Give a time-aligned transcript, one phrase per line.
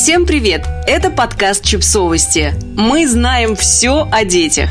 [0.00, 0.64] Всем привет!
[0.86, 2.54] Это подкаст «Чипсовости».
[2.76, 4.70] Мы знаем все о детях.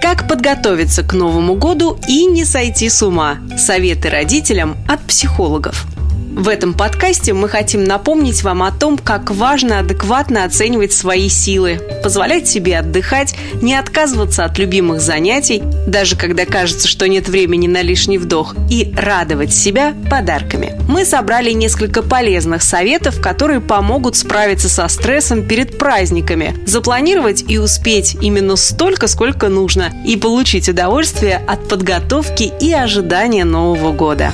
[0.00, 3.38] Как подготовиться к Новому году и не сойти с ума?
[3.58, 5.86] Советы родителям от психологов.
[6.30, 11.80] В этом подкасте мы хотим напомнить вам о том, как важно адекватно оценивать свои силы,
[12.04, 17.82] позволять себе отдыхать, не отказываться от любимых занятий, даже когда кажется, что нет времени на
[17.82, 20.80] лишний вдох, и радовать себя подарками.
[20.88, 28.16] Мы собрали несколько полезных советов, которые помогут справиться со стрессом перед праздниками, запланировать и успеть
[28.20, 34.32] именно столько, сколько нужно, и получить удовольствие от подготовки и ожидания Нового года.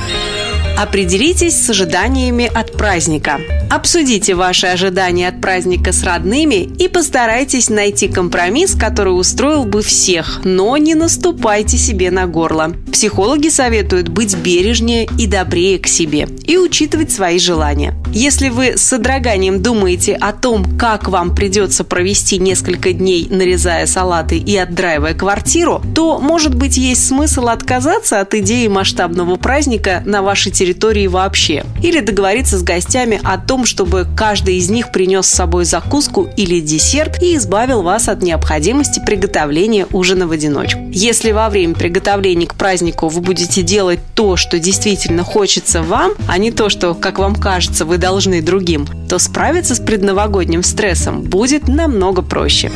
[0.76, 3.40] Определитесь с ожиданиями от праздника.
[3.70, 10.42] Обсудите ваши ожидания от праздника с родными и постарайтесь найти компромисс, который устроил бы всех,
[10.44, 12.74] но не наступайте себе на горло.
[12.92, 17.94] Психологи советуют быть бережнее и добрее к себе и учитывать свои желания.
[18.12, 24.38] Если вы с содроганием думаете о том, как вам придется провести несколько дней, нарезая салаты
[24.38, 30.52] и отдраивая квартиру, то, может быть, есть смысл отказаться от идеи масштабного праздника на вашей
[30.52, 31.64] территории вообще.
[31.82, 36.60] Или договориться с гостями о том, чтобы каждый из них принес с собой закуску или
[36.60, 40.80] десерт и избавил вас от необходимости приготовления ужина в одиночку.
[40.92, 46.38] Если во время приготовления к празднику вы будете делать то, что действительно хочется вам, а
[46.38, 51.68] не то, что, как вам кажется, вы должны другим, то справиться с предновогодним стрессом будет
[51.68, 52.70] намного проще.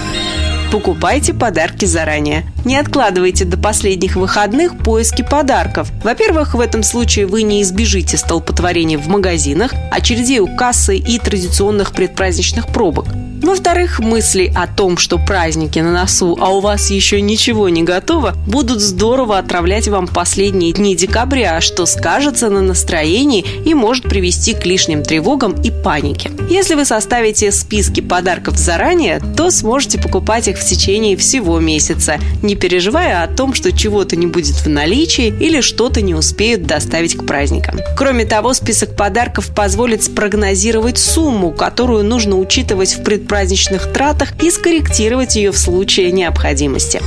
[0.70, 2.44] Покупайте подарки заранее.
[2.64, 5.91] Не откладывайте до последних выходных поиски подарков.
[6.04, 11.92] Во-первых, в этом случае вы не избежите столпотворений в магазинах, очередей у кассы и традиционных
[11.92, 13.06] предпраздничных пробок.
[13.42, 18.34] Во-вторых, мысли о том, что праздники на носу, а у вас еще ничего не готово,
[18.47, 24.66] будут здорово отравлять вам последние дни декабря, что скажется на настроении и может привести к
[24.66, 26.30] лишним тревогам и панике.
[26.50, 32.56] Если вы составите списки подарков заранее, то сможете покупать их в течение всего месяца, не
[32.56, 37.25] переживая о том, что чего-то не будет в наличии или что-то не успеют доставить к
[37.25, 37.78] праздникам.
[37.97, 44.50] Кроме того, список подарков позволит спрогнозировать сумму, которую нужно учитывать в предприятии праздничных тратах и
[44.50, 47.00] скорректировать ее в случае необходимости.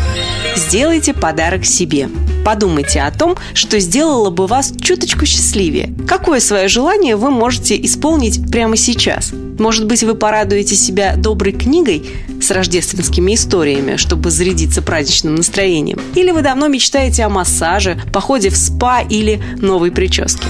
[0.56, 2.08] Сделайте подарок себе.
[2.46, 5.94] Подумайте о том, что сделало бы вас чуточку счастливее.
[6.08, 9.34] Какое свое желание вы можете исполнить прямо сейчас?
[9.60, 12.06] Может быть, вы порадуете себя доброй книгой
[12.42, 16.00] с рождественскими историями, чтобы зарядиться праздничным настроением?
[16.16, 20.48] Или вы давно мечтаете о массаже, походе в спа или новой прическе?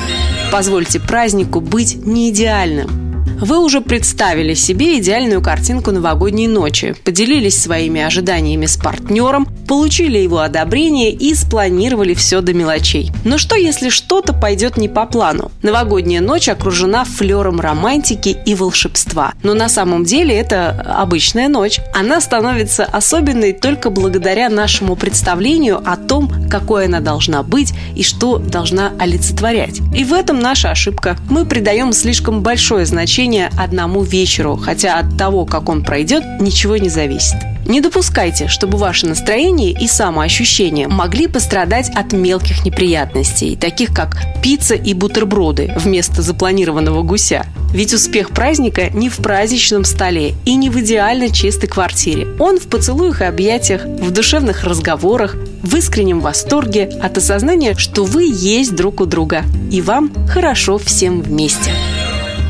[0.51, 3.12] Позвольте празднику быть не идеальным.
[3.39, 10.39] Вы уже представили себе идеальную картинку новогодней ночи, поделились своими ожиданиями с партнером, получили его
[10.39, 13.11] одобрение и спланировали все до мелочей.
[13.25, 15.51] Но что, если что-то пойдет не по плану?
[15.61, 19.33] Новогодняя ночь окружена флером романтики и волшебства.
[19.43, 21.79] Но на самом деле это обычная ночь.
[21.93, 28.37] Она становится особенной только благодаря нашему представлению о том, какой она должна быть и что
[28.37, 29.79] должна олицетворять.
[29.95, 31.17] И в этом наша ошибка.
[31.29, 33.22] Мы придаем слишком большое значение
[33.57, 37.37] одному вечеру, хотя от того, как он пройдет, ничего не зависит.
[37.65, 44.75] Не допускайте, чтобы ваше настроение и самоощущение могли пострадать от мелких неприятностей, таких как пицца
[44.75, 47.45] и бутерброды вместо запланированного гуся.
[47.73, 52.27] Ведь успех праздника не в праздничном столе и не в идеально чистой квартире.
[52.39, 58.25] Он в поцелуях и объятиях, в душевных разговорах, в искреннем восторге от осознания, что вы
[58.25, 61.71] есть друг у друга, и вам хорошо всем вместе.